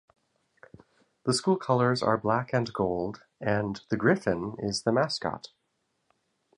[1.25, 5.49] The school colours are black and gold and the griffin is the mascot.